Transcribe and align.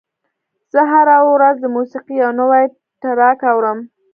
زه 0.73 0.81
هره 0.91 1.17
ورځ 1.33 1.55
د 1.61 1.65
موسیقۍ 1.75 2.13
یو 2.23 2.31
نوی 2.39 2.63
ټراک 3.01 3.39
اورم. 3.51 3.79